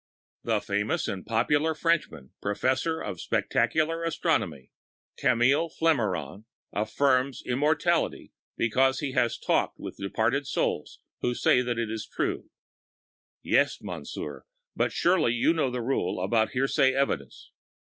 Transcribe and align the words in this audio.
The 0.43 0.61
famous 0.61 1.07
and 1.07 1.27
popular 1.27 1.75
Frenchman, 1.75 2.31
Professor 2.41 2.99
of 2.99 3.21
Spectacular 3.21 4.03
Astronomy, 4.03 4.71
Camille 5.15 5.69
Flammarion, 5.69 6.45
affirms 6.73 7.43
immortality 7.45 8.33
because 8.57 8.99
he 9.01 9.11
has 9.11 9.37
talked 9.37 9.77
with 9.79 9.97
departed 9.97 10.47
souls 10.47 11.01
who 11.19 11.35
said 11.35 11.67
that 11.67 11.77
it 11.77 11.89
was 11.89 12.07
true. 12.07 12.49
Yes, 13.43 13.77
Monsieur, 13.79 14.47
but 14.75 14.91
surely 14.91 15.33
you 15.33 15.53
know 15.53 15.69
the 15.69 15.83
rule 15.83 16.19
about 16.19 16.49
hearsay 16.53 16.95
evidence. 16.95 17.51